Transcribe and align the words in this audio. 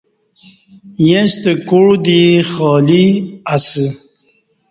ییݩستہ 1.07 1.51
کوع 1.69 1.89
دی 2.05 2.21
خالی 2.51 3.05
اسہ 3.53 3.85